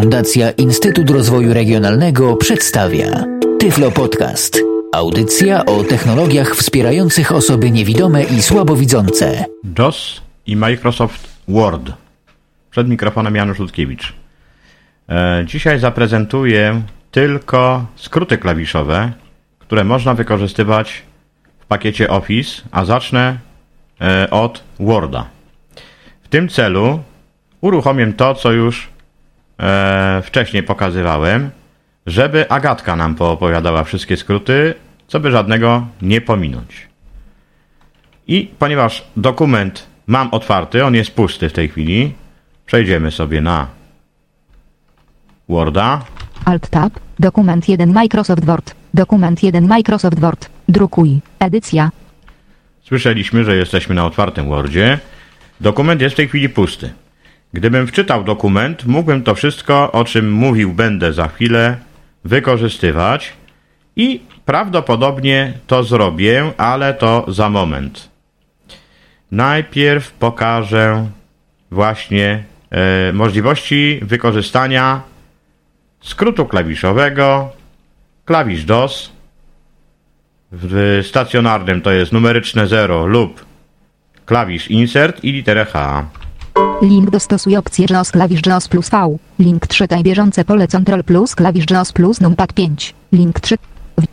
Fundacja 0.00 0.50
Instytut 0.50 1.10
Rozwoju 1.10 1.54
Regionalnego 1.54 2.36
przedstawia 2.36 3.24
Tyflo 3.58 3.90
Podcast. 3.90 4.58
Audycja 4.94 5.64
o 5.64 5.84
technologiach 5.84 6.54
wspierających 6.54 7.32
osoby 7.32 7.70
niewidome 7.70 8.24
i 8.24 8.42
słabowidzące. 8.42 9.44
JOS 9.78 10.20
i 10.46 10.56
Microsoft 10.56 11.28
Word. 11.48 11.92
Przed 12.70 12.88
mikrofonem 12.88 13.36
Janusz 13.36 13.58
Ludkiewicz. 13.58 14.12
E, 15.08 15.44
dzisiaj 15.46 15.78
zaprezentuję 15.78 16.82
tylko 17.10 17.86
skróty 17.96 18.38
klawiszowe, 18.38 19.12
które 19.58 19.84
można 19.84 20.14
wykorzystywać 20.14 21.02
w 21.58 21.66
pakiecie 21.66 22.10
Office, 22.10 22.62
a 22.70 22.84
zacznę 22.84 23.38
e, 24.00 24.30
od 24.30 24.62
Worda. 24.80 25.26
W 26.22 26.28
tym 26.28 26.48
celu 26.48 27.02
uruchomię 27.60 28.12
to, 28.12 28.34
co 28.34 28.52
już 28.52 28.97
e, 29.60 30.22
wcześniej 30.24 30.62
pokazywałem, 30.62 31.50
żeby 32.06 32.50
Agatka 32.50 32.96
nam 32.96 33.14
poopowiadała 33.14 33.84
wszystkie 33.84 34.16
skróty, 34.16 34.74
co 35.06 35.20
by 35.20 35.30
żadnego 35.30 35.86
nie 36.02 36.20
pominąć. 36.20 36.88
I 38.26 38.50
ponieważ 38.58 39.04
dokument 39.16 39.86
mam 40.06 40.28
otwarty, 40.30 40.84
on 40.84 40.94
jest 40.94 41.10
pusty 41.10 41.48
w 41.48 41.52
tej 41.52 41.68
chwili, 41.68 42.14
przejdziemy 42.66 43.10
sobie 43.10 43.40
na 43.40 43.66
Worda. 45.48 46.04
Alt 46.44 46.68
Tab, 46.68 46.92
dokument 47.18 47.68
1 47.68 47.92
Microsoft 47.92 48.44
Word, 48.44 48.74
dokument 48.94 49.42
1 49.42 49.66
Microsoft 49.66 50.18
Word, 50.20 50.48
drukuj, 50.68 51.20
edycja, 51.38 51.90
Słyszeliśmy, 52.88 53.44
że 53.44 53.56
jesteśmy 53.56 53.94
na 53.94 54.06
otwartym 54.06 54.48
Wordzie. 54.48 54.98
Dokument 55.60 56.00
jest 56.00 56.14
w 56.14 56.16
tej 56.16 56.28
chwili 56.28 56.48
pusty. 56.48 56.90
Gdybym 57.52 57.86
wczytał 57.86 58.24
dokument, 58.24 58.86
mógłbym 58.86 59.22
to 59.22 59.34
wszystko, 59.34 59.92
o 59.92 60.04
czym 60.04 60.32
mówił 60.32 60.72
będę 60.72 61.12
za 61.12 61.28
chwilę, 61.28 61.76
wykorzystywać 62.24 63.32
i 63.96 64.20
prawdopodobnie 64.44 65.52
to 65.66 65.84
zrobię, 65.84 66.52
ale 66.56 66.94
to 66.94 67.24
za 67.28 67.50
moment. 67.50 68.10
Najpierw 69.30 70.12
pokażę 70.12 71.10
właśnie 71.70 72.44
e, 72.70 73.12
możliwości 73.12 74.00
wykorzystania 74.02 75.02
skrótu 76.00 76.46
klawiszowego, 76.46 77.52
klawisz 78.24 78.64
DOS. 78.64 79.12
W 80.52 81.00
stacjonarnym 81.08 81.80
to 81.80 81.92
jest 81.92 82.12
numeryczne 82.12 82.66
0 82.66 83.06
lub 83.06 83.44
klawisz 84.26 84.70
insert 84.70 85.24
i 85.24 85.32
literę 85.32 85.64
H. 85.64 86.06
link 86.82 87.10
dostosuj 87.10 87.56
opcję 87.56 87.86
JAWS 87.90 88.10
klawisz 88.10 88.46
JAWS 88.46 88.68
plus 88.68 88.90
V, 88.90 89.16
link 89.38 89.66
3 89.66 89.88
taj 89.88 90.02
bieżące 90.02 90.44
pole 90.44 90.68
Ctrl 90.68 91.02
plus 91.04 91.34
klawisz 91.34 91.70
JAWS 91.70 91.92
plus 91.92 92.20
numpad 92.20 92.52
5, 92.52 92.94
link 93.12 93.40
3, 93.40 93.56
w- 94.00 94.06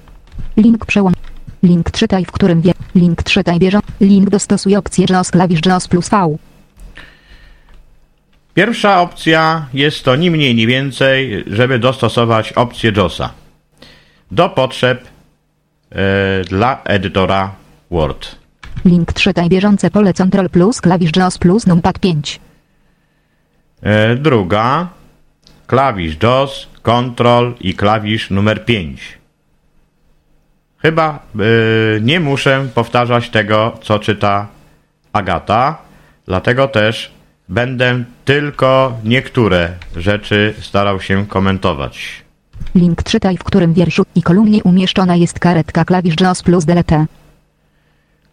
link 0.62 0.86
przełącz, 0.86 1.16
link 1.64 1.92
3 1.92 2.08
taj 2.08 2.26
w 2.26 2.32
którym 2.32 2.62
wie, 2.62 2.74
link 2.96 3.24
3 3.24 3.44
taj 3.44 3.60
bieżą, 3.60 3.80
link 4.02 4.30
dostosuj 4.30 4.76
opcję 4.76 5.06
JAWS 5.10 5.32
klawisz 5.32 5.66
JAWS 5.66 5.88
plus 5.88 6.10
V, 6.10 6.38
Pierwsza 8.54 9.02
opcja 9.02 9.66
jest 9.74 10.04
to 10.06 10.16
ni 10.16 10.32
mniej, 10.32 10.56
ni 10.56 10.68
więcej, 10.68 11.44
żeby 11.48 11.80
dostosować 11.80 12.54
opcję 12.54 12.92
JOSa 12.98 13.34
do 14.32 14.50
potrzeb 14.50 15.04
e, 15.92 16.44
dla 16.44 16.82
edytora 16.84 17.52
Word. 17.92 18.36
Link 18.86 19.14
3 19.14 19.34
taj 19.34 19.50
bieżące 19.50 19.92
pole 19.92 20.14
Ctrl 20.14 20.50
plus 20.50 20.82
klawisz 20.82 21.16
JAWS 21.16 21.38
plus 21.38 21.68
numpad 21.68 22.00
5, 22.00 22.40
E, 23.86 24.16
druga, 24.16 24.88
klawisz 25.68 26.16
DOS, 26.18 26.68
Ctrl 26.84 27.54
i 27.62 27.74
klawisz 27.74 28.30
numer 28.30 28.66
5. 28.66 29.18
Chyba 30.78 31.20
e, 31.36 31.40
nie 32.02 32.20
muszę 32.20 32.68
powtarzać 32.74 33.30
tego, 33.30 33.78
co 33.82 34.00
czyta 34.00 34.48
Agata, 35.14 35.78
dlatego 36.26 36.68
też 36.68 37.12
będę 37.50 38.04
tylko 38.26 38.98
niektóre 39.04 39.72
rzeczy 39.96 40.54
starał 40.62 41.02
się 41.02 41.26
komentować. 41.28 42.26
link 42.76 43.04
3 43.04 43.20
taj 43.20 43.38
w 43.38 43.44
którym 43.44 43.74
wierszu 43.74 44.04
i 44.16 44.24
kolumnie 44.24 44.64
umieszczona 44.64 45.16
jest 45.16 45.40
karetka 45.40 45.86
klawisz 45.86 46.16
JAWS 46.22 46.44
plus 46.44 46.66
delete, 46.66 47.06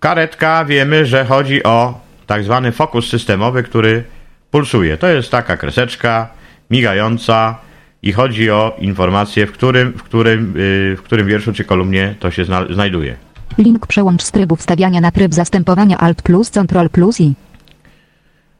Karetka 0.02 0.64
wiemy, 0.64 1.06
że 1.06 1.24
chodzi 1.24 1.62
o 1.62 2.00
tak 2.26 2.44
zwany 2.44 2.72
fokus 2.72 3.08
systemowy, 3.08 3.62
który 3.62 4.04
pulsuje. 4.50 4.96
To 4.96 5.08
jest 5.08 5.30
taka 5.30 5.56
kreseczka 5.56 6.28
migająca 6.70 7.58
i 8.02 8.12
chodzi 8.12 8.50
o 8.50 8.76
informację, 8.78 9.46
w 9.46 9.52
którym, 9.52 9.92
w 9.92 10.02
którym, 10.02 10.54
yy, 10.56 10.96
w 10.96 11.02
którym 11.02 11.26
wierszu 11.26 11.52
czy 11.52 11.64
kolumnie 11.64 12.14
to 12.20 12.30
się 12.30 12.44
zna 12.44 12.66
znajduje. 12.70 13.16
link 13.58 13.86
przełącz 13.86 14.22
z 14.22 14.32
trybu 14.32 14.56
wstawiania 14.56 15.00
na 15.00 15.10
tryb 15.10 15.34
zastępowania 15.34 15.98
Alt 15.98 16.22
plus 16.22 16.50
Ctrl 16.50 16.88
plus 16.88 17.20
i 17.20 17.34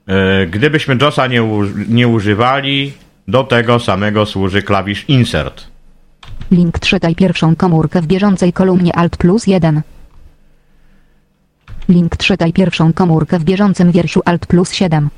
Yy, 0.06 0.47
Gdybyśmy 0.47 0.97
JOSa 1.00 1.26
nie, 1.26 1.42
nie 1.88 2.08
używali, 2.08 2.92
do 3.28 3.44
tego 3.44 3.78
samego 3.78 4.26
służy 4.26 4.62
klawisz 4.62 5.04
insert. 5.08 5.64
Link 6.50 6.81
czytaj 6.81 7.14
pierwszą 7.14 7.56
komórkę 7.56 8.02
w 8.02 8.06
bieżącej 8.06 8.52
kolumnie 8.52 8.97
Alt 8.97 9.16
plus 9.16 9.47
1. 9.47 9.82
Link 11.92 12.16
czytaj 12.16 12.53
pierwszą 12.53 12.92
komórkę 12.92 13.38
w 13.38 13.44
bieżącym 13.44 13.92
wierszu 13.92 14.20
Alt 14.25 14.47
plus 14.47 14.72
7. 14.72 15.08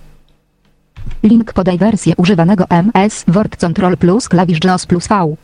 Link 1.23 1.53
podaj 1.53 1.79
wersję 1.79 2.15
używanego 2.17 2.71
MS 2.71 3.25
Word 3.29 3.57
Ctrl 3.57 3.97
plus 3.97 4.29
klawisz 4.29 4.65
JAWS 4.65 4.87
plus 4.87 5.09
V. 5.09 5.37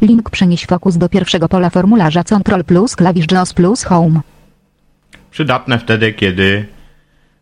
Link 0.00 0.30
przenieś 0.30 0.66
fokus 0.66 0.96
do 0.96 1.08
pierwszego 1.08 1.48
pola 1.48 1.70
formularza 1.70 2.24
Ctrl 2.24 2.64
plus 2.66 2.96
klawisz 2.96 3.32
JAWS 3.32 3.52
plus 3.52 3.84
Home. 3.84 4.20
Przydatne 5.30 5.78
wtedy, 5.78 6.12
kiedy 6.12 6.66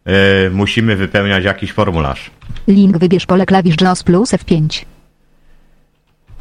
yy, 0.07 0.13
musimy 0.53 0.97
wypełniać 0.97 1.45
jakiś 1.45 1.73
formularz. 1.73 2.31
Link 2.69 2.99
wybierz 2.99 3.27
pole 3.27 3.47
klawisz 3.47 3.81
JAWS 3.81 4.03
plus 4.03 4.33
F5. 4.33 4.85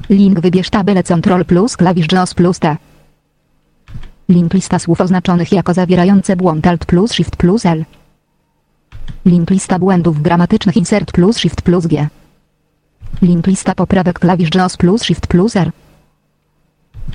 Link 0.10 0.40
wybierz 0.40 0.70
tabelę 0.70 1.04
Ctrl 1.04 1.46
plus 1.48 1.78
klawisz 1.78 2.12
JAWS 2.12 2.34
plus 2.34 2.60
T. 2.60 2.78
Link 4.32 4.54
lista 4.54 4.80
słów 4.80 5.02
oznaczonych 5.02 5.52
jako 5.52 5.74
zawierające 5.74 6.36
błąd 6.36 6.68
Alt 6.68 6.86
plus 6.86 7.12
Shift 7.12 7.36
plus 7.36 7.66
L. 7.66 7.86
Link 9.26 9.50
lista 9.50 9.80
błędów 9.80 10.22
gramatycznych 10.22 10.78
Insert 10.78 11.12
plus 11.12 11.38
Shift 11.38 11.62
plus 11.62 11.88
G. 11.88 12.08
Link 13.22 13.48
lista 13.48 13.76
poprawek 13.76 14.20
klawisz 14.20 14.56
JAWS 14.56 14.78
plus 14.78 15.04
Shift 15.04 15.28
plus 15.28 15.56
R. 15.56 15.72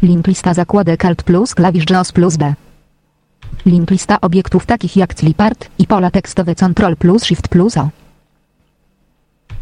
Link 0.02 0.26
lista 0.26 0.54
zakładek 0.54 1.04
Alt 1.04 1.22
plus 1.22 1.54
klawisz 1.54 1.90
JAWS 1.90 2.12
plus 2.12 2.36
B. 2.36 2.54
Link 3.66 3.90
lista 3.90 4.20
obiektów 4.20 4.66
takich 4.66 4.96
jak 4.96 5.14
clipart 5.14 5.68
i 5.78 5.86
pola 5.86 6.10
tekstowe 6.10 6.54
Ctrl 6.54 6.96
plus 6.98 7.24
Shift 7.24 7.48
plus 7.48 7.76
O. 7.76 7.88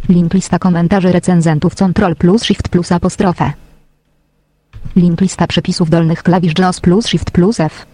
Link 0.09 0.35
lista 0.35 0.59
komentarzy 0.59 1.13
recenzentów 1.13 1.75
Ctrl 1.75 2.15
plus 2.19 2.43
Shift 2.43 2.69
plus 2.69 2.93
apostrofę. 2.93 3.53
Link 4.97 5.21
lista 5.21 5.47
przepisów 5.47 5.91
dolnych 5.91 6.23
klawisz 6.23 6.59
JAWS 6.59 6.81
plus 6.81 7.07
Shift 7.07 7.31
plus 7.31 7.61
F. 7.61 7.87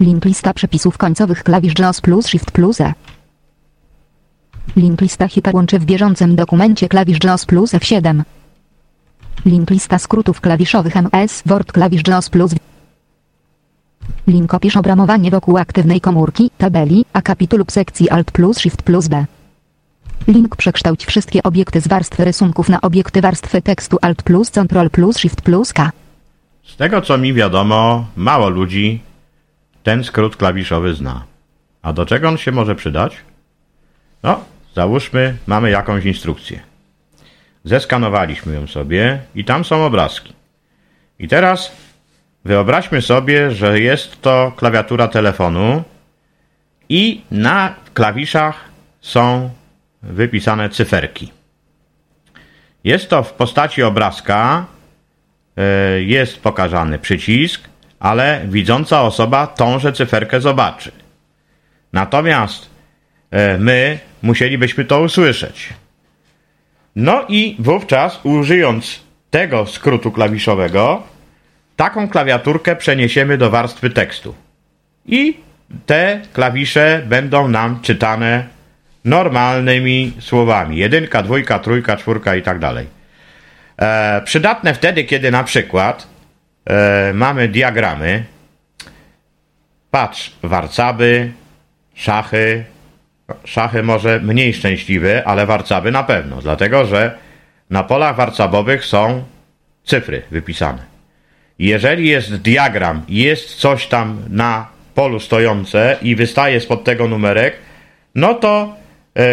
Link 0.00 0.24
lista 0.24 0.54
przepisów 0.54 0.98
końcowych 0.98 1.42
klawisz 1.42 1.78
JAWS 1.78 2.00
plus 2.00 2.26
Shift 2.26 2.50
plus 2.50 2.80
E. 2.80 2.94
Link 4.76 5.00
lista 5.00 5.28
hiperłączy 5.28 5.78
w 5.78 5.84
bieżącym 5.84 6.36
dokumencie 6.36 6.88
klawisz 6.88 7.24
JAWS 7.24 7.46
plus 7.46 7.72
F7. 7.72 8.22
Link 9.46 9.70
lista 9.70 9.98
skrótów 9.98 10.40
klawiszowych 10.40 10.96
MS 10.96 11.42
Word 11.46 11.72
klawisz 11.72 12.08
JAWS 12.08 12.30
plus. 12.30 12.54
Link 14.26 14.54
opisz 14.54 14.76
obramowanie 14.76 15.30
wokół 15.30 15.58
aktywnej 15.58 16.00
komórki, 16.00 16.50
tabeli, 16.58 17.04
akapitu 17.12 17.56
lub 17.56 17.72
sekcji 17.72 18.10
Alt 18.10 18.30
plus 18.30 18.58
Shift 18.58 18.82
plus 18.82 19.08
B. 19.08 19.26
Link 20.28 20.56
przekształć 20.56 21.06
wszystkie 21.06 21.42
obiekty 21.42 21.80
z 21.80 21.88
warstwy 21.88 22.24
rysunków 22.24 22.68
na 22.68 22.80
obiekty 22.80 23.20
warstwy 23.20 23.62
tekstu 23.62 23.98
Alt 24.02 24.22
plus 24.22 24.50
Ctrl 24.50 24.90
plus 24.90 25.16
Shift 25.16 25.40
plus 25.40 25.72
K. 25.72 25.90
Z 26.64 26.76
tego 26.76 27.02
co 27.02 27.18
mi 27.18 27.34
wiadomo, 27.34 28.06
mało 28.16 28.48
ludzi 28.48 29.00
ten 29.82 30.04
skrót 30.04 30.36
klawiszowy 30.36 30.94
zna. 30.94 31.24
A 31.82 31.92
do 31.92 32.06
czego 32.06 32.28
on 32.28 32.36
się 32.36 32.52
może 32.52 32.74
przydać? 32.74 33.16
No, 34.22 34.40
załóżmy, 34.74 35.36
mamy 35.46 35.70
jakąś 35.70 36.04
instrukcję. 36.04 36.60
Zeskanowaliśmy 37.64 38.54
ją 38.54 38.66
sobie 38.66 39.22
i 39.34 39.44
tam 39.44 39.64
są 39.64 39.84
obrazki. 39.84 40.32
I 41.18 41.28
teraz 41.28 41.72
wyobraźmy 42.44 43.02
sobie, 43.02 43.50
że 43.50 43.80
jest 43.80 44.22
to 44.22 44.52
klawiatura 44.56 45.08
telefonu 45.08 45.82
i 46.88 47.22
na 47.30 47.74
klawiszach 47.94 48.64
są 49.00 49.50
wypisane 50.08 50.68
cyferki. 50.68 51.32
Jest 52.84 53.10
to 53.10 53.22
w 53.22 53.32
postaci 53.32 53.82
obrazka, 53.82 54.66
e, 55.56 56.02
jest 56.02 56.40
pokazany 56.40 56.98
przycisk, 56.98 57.68
ale 57.98 58.40
widząca 58.48 59.02
osoba 59.02 59.46
tąże 59.46 59.92
cyferkę 59.92 60.40
zobaczy. 60.40 60.92
Natomiast 61.92 62.70
e, 63.30 63.58
my 63.58 63.98
musielibyśmy 64.22 64.84
to 64.84 65.00
usłyszeć. 65.00 65.68
No 66.96 67.24
i 67.28 67.56
wówczas 67.58 68.20
użyjąc 68.22 69.00
tego 69.30 69.66
skrótu 69.66 70.12
klawiszowego, 70.12 71.02
taką 71.76 72.08
klawiaturkę 72.08 72.76
przeniesiemy 72.76 73.38
do 73.38 73.50
warstwy 73.50 73.90
tekstu. 73.90 74.34
I 75.06 75.36
te 75.86 76.20
klawisze 76.32 77.02
będą 77.06 77.48
nam 77.48 77.80
czytane 77.80 78.55
normalnymi 79.06 80.12
słowami. 80.20 80.76
Jedynka, 80.76 81.22
dwójka, 81.22 81.58
trójka, 81.58 81.96
czwórka 81.96 82.36
i 82.36 82.42
tak 82.42 82.58
dalej. 82.58 82.86
E, 83.78 84.22
przydatne 84.24 84.74
wtedy, 84.74 85.04
kiedy 85.04 85.30
na 85.30 85.44
przykład 85.44 86.08
e, 86.66 87.12
mamy 87.14 87.48
diagramy, 87.48 88.24
patrz, 89.90 90.32
warcaby, 90.42 91.32
szachy, 91.94 92.64
szachy 93.44 93.82
może 93.82 94.20
mniej 94.20 94.54
szczęśliwe, 94.54 95.22
ale 95.26 95.46
warcaby 95.46 95.90
na 95.90 96.02
pewno, 96.02 96.36
dlatego 96.42 96.86
że 96.86 97.18
na 97.70 97.82
polach 97.84 98.16
warcabowych 98.16 98.84
są 98.84 99.24
cyfry 99.84 100.22
wypisane. 100.30 100.82
Jeżeli 101.58 102.08
jest 102.08 102.36
diagram, 102.36 103.02
jest 103.08 103.54
coś 103.54 103.86
tam 103.86 104.22
na 104.28 104.66
polu 104.94 105.20
stojące 105.20 105.96
i 106.02 106.16
wystaje 106.16 106.60
spod 106.60 106.84
tego 106.84 107.08
numerek, 107.08 107.56
no 108.14 108.34
to 108.34 108.76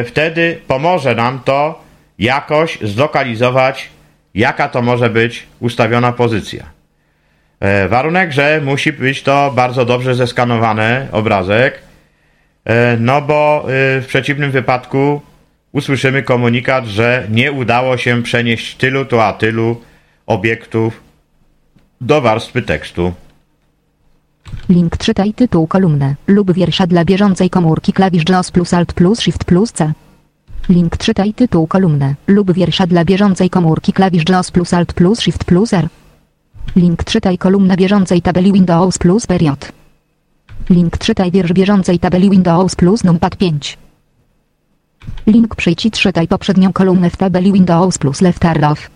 wtedy 0.06 0.60
pomoże 0.68 1.16
nam 1.16 1.40
to 1.46 1.84
jakoś 2.20 2.80
zlokalizować, 2.82 3.90
jaka 4.34 4.70
to 4.70 4.82
może 4.82 5.10
być 5.10 5.48
ustawiona 5.60 6.12
pozycja. 6.12 6.66
E, 7.60 7.88
warunek, 7.88 8.32
że 8.32 8.62
musi 8.66 8.94
być 8.94 9.24
to 9.24 9.52
bardzo 9.56 9.86
dobrze 9.86 10.16
zeskanowany 10.16 11.08
obrazek, 11.12 11.80
e, 12.66 12.98
no 13.00 13.22
bo 13.22 13.66
w 13.68 14.06
przeciwnym 14.08 14.52
wypadku 14.52 15.22
usłyszymy 15.72 16.24
komunikat, 16.24 16.86
że 16.86 17.28
nie 17.30 17.52
udało 17.52 17.98
się 17.98 18.24
przenieść 18.24 18.76
tylu 18.76 19.06
to 19.06 19.26
a 19.26 19.34
tylu 19.34 19.82
obiektów 20.26 21.02
do 22.02 22.22
warstwy 22.22 22.62
tekstu. 22.62 23.14
Link 24.70 24.98
czytaj 24.98 25.34
tytuł 25.34 25.68
kolumny 25.68 26.16
lub 26.28 26.54
wiersza 26.54 26.88
dla 26.88 27.06
bieżącej 27.06 27.50
komórki 27.50 27.94
klawisz 27.94 28.30
JOS 28.30 28.52
plus 28.52 28.74
Alt 28.74 28.94
plus 28.94 29.20
Shift 29.20 29.44
plus 29.44 29.72
C. 29.72 29.94
Link 30.70 30.98
czytaj 30.98 31.34
tytuł 31.34 31.68
kolumny 31.68 32.16
lub 32.28 32.54
wiersza 32.54 32.88
dla 32.88 33.06
bieżącej 33.06 33.50
komórki 33.50 33.94
klawisz 33.94 34.30
JOS 34.30 34.52
plus 34.52 34.74
Alt 34.74 34.94
plus 34.94 35.20
Shift 35.20 35.44
plus 35.44 35.74
R. 35.74 35.88
Link 36.76 37.04
czytaj 37.04 37.38
kolumnę 37.38 37.78
bieżącej 37.78 38.22
tabeli 38.22 38.54
Windows 38.54 38.98
plus 38.98 39.28
period. 39.28 39.72
Link 40.70 40.98
czytaj 40.98 41.32
wiersz 41.32 41.54
bieżącej 41.54 42.00
tabeli 42.00 42.30
Windows 42.30 42.76
plus 42.76 43.04
numpad 43.04 43.36
5. 43.36 43.78
Link 45.28 45.56
przyjdź 45.56 45.92
czytaj 45.92 46.28
poprzednią 46.28 46.74
kolumnę 46.74 47.10
w 47.10 47.18
tabeli 47.18 47.54
Windows 47.54 47.98
plus 47.98 48.22
left 48.22 48.46
arrow. 48.46 48.90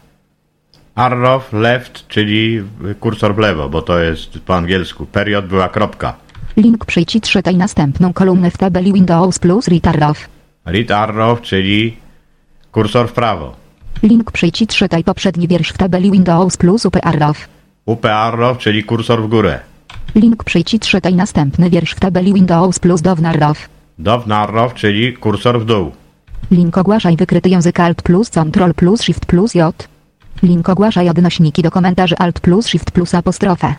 Arrow 0.97 1.53
left, 1.53 2.07
czyli 2.07 2.63
kursor 2.99 3.35
w 3.35 3.37
lewo, 3.37 3.69
bo 3.69 3.81
to 3.81 3.99
jest 3.99 4.39
po 4.39 4.55
angielsku. 4.55 5.05
Period 5.05 5.45
była 5.47 5.69
kropka. 5.69 6.13
Link 6.57 6.85
przyjdź 6.85 7.15
i 7.15 7.21
czytaj 7.21 7.55
następną 7.55 8.13
kolumnę 8.13 8.51
w 8.51 8.57
tabeli 8.57 8.93
Windows 8.93 9.39
plus 9.39 9.67
read 9.67 9.87
arrow. 9.87 10.29
Read 10.65 10.91
arrow, 10.91 11.41
czyli 11.41 11.97
kursor 12.71 13.09
w 13.09 13.11
prawo. 13.13 13.55
Link 14.03 14.31
przyjdź 14.31 14.61
i 14.61 14.67
czytaj 14.67 15.03
poprzedni 15.03 15.47
wiersz 15.47 15.69
w 15.69 15.77
tabeli 15.77 16.11
Windows 16.11 16.57
plus 16.57 16.85
up 16.85 16.99
arrow. 17.03 17.47
Up 17.85 18.13
arrow, 18.13 18.57
czyli 18.57 18.83
kursor 18.83 19.23
w 19.23 19.27
górę. 19.27 19.59
Link 20.15 20.43
przyjdź 20.43 20.73
i 20.73 20.79
czytaj 20.79 21.13
następny 21.13 21.69
wiersz 21.69 21.91
w 21.91 21.99
tabeli 21.99 22.33
Windows 22.33 22.79
plus 22.79 23.01
down 23.01 23.25
arrow. 23.25 23.69
Down 23.99 24.31
arrow, 24.31 24.73
czyli 24.73 25.13
kursor 25.13 25.61
w 25.61 25.65
dół. 25.65 25.91
Link 26.51 26.77
ogłaszaj 26.77 27.17
wykryty 27.17 27.49
język 27.49 27.79
Alt 27.79 28.01
plus 28.01 28.29
Ctrl 28.29 28.73
plus 28.75 29.01
Shift 29.01 29.25
plus 29.25 29.55
J. 29.55 29.87
Link 30.43 30.69
ogłaszaj 30.69 31.09
odnośniki 31.09 31.61
do 31.61 31.71
komentarzy 31.71 32.17
Alt 32.17 32.39
plus 32.39 32.67
Shift 32.67 32.91
plus 32.91 33.13
apostrofę. 33.13 33.75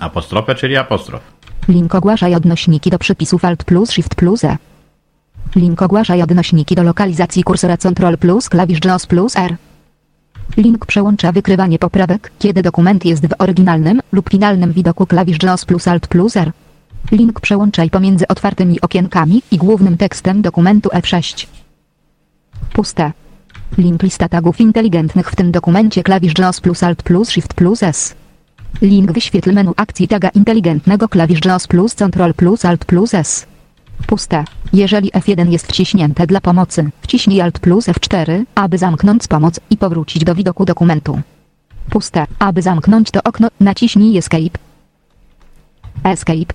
Apostrofę, 0.00 0.54
czyli 0.54 0.76
apostrof. 0.76 1.22
Link 1.68 1.94
ogłaszaj 1.94 2.34
odnośniki 2.34 2.90
do 2.90 2.98
przypisów 2.98 3.44
Alt 3.44 3.64
plus 3.64 3.90
Shift 3.90 4.14
plus 4.14 4.44
E. 4.44 4.56
Link 5.56 5.82
ogłaszaj 5.82 6.22
odnośniki 6.22 6.74
do 6.74 6.82
lokalizacji 6.82 7.42
kursora 7.42 7.76
Ctrl 7.76 8.16
plus 8.18 8.48
klawisz 8.48 8.84
JOS 8.84 9.06
plus 9.06 9.36
R. 9.36 9.56
Link 10.56 10.86
przełącza 10.86 11.32
wykrywanie 11.32 11.78
poprawek, 11.78 12.32
kiedy 12.38 12.62
dokument 12.62 13.04
jest 13.04 13.26
w 13.26 13.34
oryginalnym 13.38 14.00
lub 14.12 14.30
finalnym 14.30 14.72
widoku 14.72 15.06
klawisz 15.06 15.42
JOS 15.42 15.64
plus 15.64 15.88
Alt 15.88 16.06
plus 16.06 16.36
R. 16.36 16.52
Link 17.12 17.40
przełączaj 17.40 17.90
pomiędzy 17.90 18.28
otwartymi 18.28 18.80
okienkami 18.80 19.42
i 19.50 19.56
głównym 19.56 19.96
tekstem 19.96 20.42
dokumentu 20.42 20.88
F6. 20.88 21.46
Puste. 22.72 23.12
Link 23.78 24.02
lista 24.02 24.28
tagów 24.28 24.60
inteligentnych 24.60 25.30
w 25.30 25.36
tym 25.36 25.52
dokumencie 25.52 26.02
klawisz 26.02 26.38
JOS 26.38 26.60
plus 26.60 26.82
Alt 26.82 27.02
plus 27.02 27.28
Shift 27.28 27.54
plus 27.54 27.82
S. 27.82 28.14
Link 28.82 29.12
wyświetl 29.12 29.52
menu 29.52 29.72
akcji 29.76 30.08
taga 30.08 30.28
inteligentnego 30.28 31.08
klawisz 31.08 31.44
JOS 31.44 31.66
plus 31.66 31.94
Ctrl 31.94 32.32
plus 32.36 32.64
Alt 32.64 32.84
plus 32.84 33.14
S. 33.14 33.46
Puste. 34.06 34.44
Jeżeli 34.72 35.10
F1 35.10 35.50
jest 35.50 35.66
wciśnięte 35.66 36.26
dla 36.26 36.40
pomocy, 36.40 36.90
wciśnij 37.02 37.40
Alt 37.40 37.58
plus 37.58 37.88
F4, 37.88 38.44
aby 38.54 38.78
zamknąć 38.78 39.26
pomoc 39.26 39.60
i 39.70 39.76
powrócić 39.76 40.24
do 40.24 40.34
widoku 40.34 40.64
dokumentu. 40.64 41.20
Puste. 41.90 42.26
Aby 42.38 42.62
zamknąć 42.62 43.10
to 43.10 43.22
okno, 43.22 43.48
naciśnij 43.60 44.18
Escape. 44.18 44.58
Escape. 46.04 46.54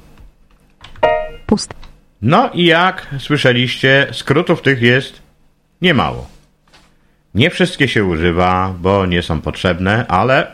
Pust. 1.47 1.73
No 2.21 2.49
i 2.53 2.65
jak 2.65 3.07
słyszeliście, 3.19 4.07
skrótów 4.11 4.61
tych 4.61 4.81
jest 4.81 5.21
niemało. 5.81 6.30
Nie 7.35 7.49
wszystkie 7.49 7.87
się 7.87 8.05
używa, 8.05 8.73
bo 8.79 9.05
nie 9.05 9.21
są 9.21 9.41
potrzebne, 9.41 10.05
ale 10.07 10.47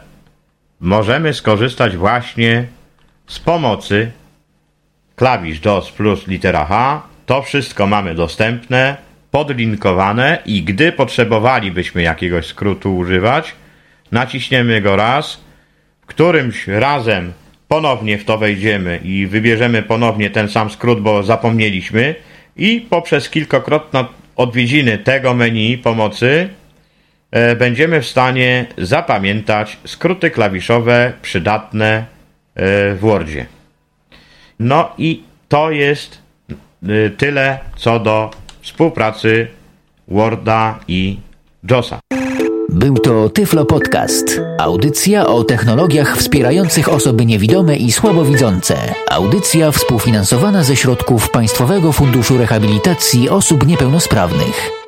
możemy 0.80 1.34
skorzystać 1.34 1.98
właśnie 1.98 2.66
z 3.28 3.40
pomocy 3.40 4.12
klawisz 5.16 5.60
DOS 5.60 5.92
plus 5.92 6.28
litera 6.28 6.66
H. 6.66 7.02
To 7.26 7.42
wszystko 7.42 7.88
mamy 7.88 8.16
dostępne, 8.16 8.98
podlinkowane 9.32 10.40
i 10.46 10.64
gdy 10.64 10.92
potrzebowalibyśmy 10.92 12.02
jakiegoś 12.02 12.46
skrótu 12.46 12.98
używać, 12.98 13.56
naciśniemy 14.12 14.82
go 14.82 14.96
raz, 14.96 15.42
którymś 16.06 16.68
razem 16.68 17.34
ponownie 17.68 18.18
w 18.18 18.26
to 18.26 18.38
wejdziemy 18.38 19.00
i 19.04 19.28
wybierzemy 19.28 19.84
ponownie 19.84 20.30
ten 20.30 20.50
sam 20.50 20.70
skrót, 20.70 21.02
bo 21.02 21.24
zapomnieliśmy 21.24 22.16
i 22.58 22.88
poprzez 22.90 23.30
kilkokrotne 23.30 24.06
odwiedziny 24.36 24.98
tego 24.98 25.34
menu 25.34 25.78
pomocy 25.78 26.50
będziemy 27.60 28.02
w 28.02 28.08
stanie 28.08 28.66
zapamiętać 28.78 29.78
skróty 29.86 30.30
klawiszowe 30.30 31.14
przydatne 31.22 31.88
e, 31.96 32.06
w 32.96 33.00
Wordzie. 33.00 33.46
No 34.60 34.92
i 34.98 35.24
to 35.50 35.72
jest 35.72 36.18
e, 36.84 37.10
tyle 37.10 37.60
co 37.76 38.00
do 38.00 38.32
współpracy 38.62 39.48
Worda 40.08 40.80
i 40.88 41.20
JOSa. 41.72 42.00
Był 42.70 42.98
to 42.98 43.30
Tyflo 43.30 43.66
Podcast. 43.66 44.42
Audycja 44.60 45.28
o 45.28 45.44
technologiach 45.44 46.18
wspierających 46.18 46.90
osoby 46.90 47.26
niewidome 47.26 47.76
i 47.76 47.92
słabowidzące. 47.92 48.76
Audycja 49.12 49.72
współfinansowana 49.72 50.64
ze 50.64 50.76
środków 50.76 51.30
Państwowego 51.30 51.92
Funduszu 51.92 52.38
Rehabilitacji 52.38 53.30
Osób 53.30 53.68
Niepełnosprawnych. 53.68 54.87